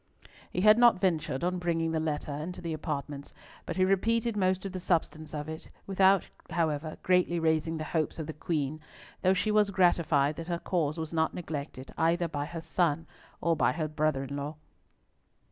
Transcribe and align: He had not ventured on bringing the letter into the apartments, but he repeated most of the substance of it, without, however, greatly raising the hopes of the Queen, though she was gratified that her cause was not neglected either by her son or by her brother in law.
He 0.49 0.61
had 0.61 0.79
not 0.79 0.99
ventured 0.99 1.43
on 1.43 1.59
bringing 1.59 1.91
the 1.91 1.99
letter 1.99 2.33
into 2.33 2.59
the 2.59 2.73
apartments, 2.73 3.35
but 3.67 3.75
he 3.75 3.85
repeated 3.85 4.35
most 4.35 4.65
of 4.65 4.71
the 4.71 4.79
substance 4.79 5.31
of 5.31 5.47
it, 5.47 5.69
without, 5.85 6.27
however, 6.49 6.97
greatly 7.03 7.37
raising 7.39 7.77
the 7.77 7.83
hopes 7.83 8.17
of 8.17 8.25
the 8.25 8.33
Queen, 8.33 8.79
though 9.21 9.35
she 9.35 9.51
was 9.51 9.69
gratified 9.69 10.37
that 10.37 10.47
her 10.47 10.57
cause 10.57 10.97
was 10.97 11.13
not 11.13 11.35
neglected 11.35 11.91
either 11.99 12.27
by 12.27 12.45
her 12.45 12.61
son 12.61 13.05
or 13.41 13.55
by 13.55 13.73
her 13.73 13.87
brother 13.87 14.23
in 14.23 14.35
law. 14.35 14.55